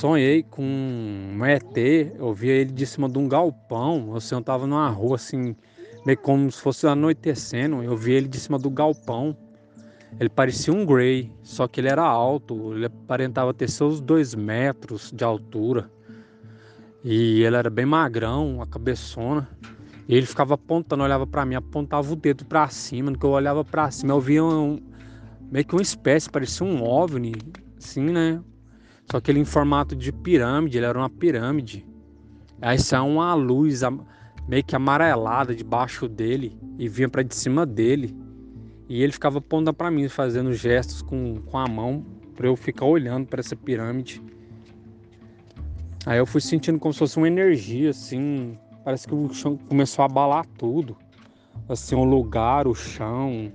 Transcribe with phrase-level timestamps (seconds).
[0.00, 1.76] Sonhei com um ET,
[2.18, 5.54] eu via ele de cima de um galpão, eu tava numa rua assim,
[6.06, 9.36] meio como se fosse anoitecendo, eu vi ele de cima do galpão.
[10.18, 15.12] Ele parecia um Grey, só que ele era alto, ele aparentava ter seus dois metros
[15.12, 15.90] de altura.
[17.04, 19.46] E ele era bem magrão, a cabeçona.
[20.08, 23.10] E ele ficava apontando, olhava para mim, apontava o dedo para cima.
[23.10, 24.80] No que eu olhava para cima, eu via um,
[25.52, 27.34] meio que uma espécie, parecia um OVNI,
[27.76, 28.40] assim, né?
[29.10, 31.84] Só que ele em formato de pirâmide, ele era uma pirâmide.
[32.62, 33.80] Aí saiu uma luz
[34.46, 38.16] meio que amarelada debaixo dele e vinha para de cima dele.
[38.88, 42.04] E ele ficava apontando para mim, fazendo gestos com, com a mão
[42.36, 44.22] para eu ficar olhando para essa pirâmide.
[46.06, 48.56] Aí eu fui sentindo como se fosse uma energia, assim.
[48.84, 50.96] Parece que o chão começou a abalar tudo.
[51.68, 53.52] Assim, o lugar, o chão.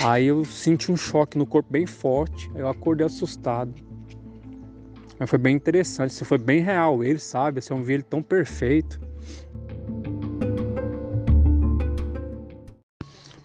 [0.00, 2.50] Aí eu senti um choque no corpo bem forte.
[2.54, 3.85] Eu acordei assustado.
[5.18, 7.02] Mas foi bem interessante, isso foi bem real.
[7.02, 9.00] Ele sabe, assim, eu vi ele tão perfeito.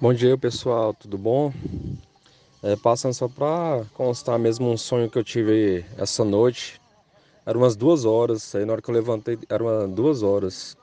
[0.00, 1.52] Bom dia pessoal, tudo bom?
[2.62, 6.80] É, passando só para constar mesmo um sonho que eu tive essa noite.
[7.46, 10.76] Era umas duas horas, aí na hora que eu levantei era umas duas horas.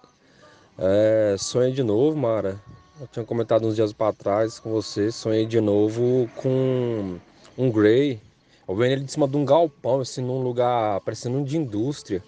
[0.77, 2.61] É, sonhei de novo, Mara.
[2.99, 5.11] Eu tinha comentado uns dias para trás com você.
[5.11, 7.17] Sonhei de novo com
[7.57, 8.21] um Grey
[8.67, 12.21] eu vendo ele de cima de um galpão, assim, num lugar parecendo um de indústria.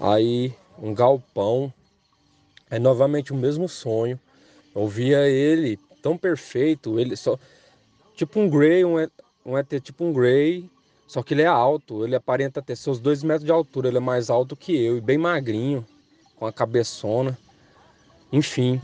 [0.00, 1.72] Aí, um galpão.
[2.70, 4.18] É novamente o mesmo sonho.
[4.74, 7.38] Eu via ele tão perfeito, ele só.
[8.14, 8.96] Tipo um Grey, um,
[9.44, 10.70] um ET tipo um Grey,
[11.06, 14.00] só que ele é alto, ele aparenta ter seus dois metros de altura, ele é
[14.00, 15.84] mais alto que eu e bem magrinho,
[16.36, 17.36] com a cabeçona.
[18.32, 18.80] Enfim.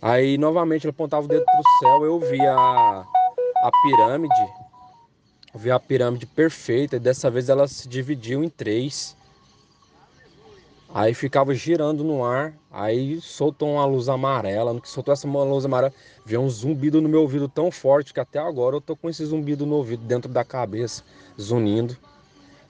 [0.00, 4.65] Aí novamente ele apontava o dedo pro céu, eu via a, a pirâmide
[5.56, 9.16] vi a pirâmide perfeita e dessa vez ela se dividiu em três.
[10.92, 14.72] Aí ficava girando no ar, aí soltou uma luz amarela.
[14.72, 15.92] No que soltou essa luz amarela,
[16.24, 19.24] veio um zumbido no meu ouvido tão forte que até agora eu tô com esse
[19.24, 21.02] zumbido no ouvido dentro da cabeça,
[21.38, 21.96] zunindo.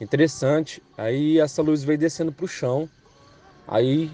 [0.01, 0.83] Interessante.
[0.97, 2.89] Aí essa luz veio descendo pro chão.
[3.69, 4.11] Aí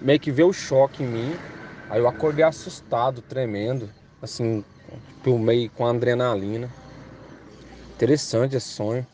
[0.00, 1.34] meio que veio o choque em mim.
[1.88, 3.88] Aí eu acordei assustado, tremendo,
[4.20, 4.64] assim,
[5.24, 6.70] meio com adrenalina.
[7.94, 9.06] Interessante esse sonho.